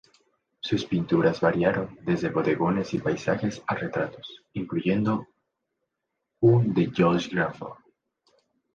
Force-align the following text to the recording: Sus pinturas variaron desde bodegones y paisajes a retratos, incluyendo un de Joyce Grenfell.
Sus 0.61 0.85
pinturas 0.85 1.39
variaron 1.41 1.95
desde 2.01 2.29
bodegones 2.31 2.91
y 2.95 2.97
paisajes 2.97 3.61
a 3.67 3.75
retratos, 3.75 4.43
incluyendo 4.53 5.27
un 6.39 6.73
de 6.73 6.87
Joyce 6.91 7.29
Grenfell. 7.29 7.69